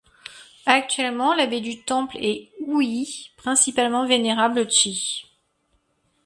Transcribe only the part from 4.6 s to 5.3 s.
Chi.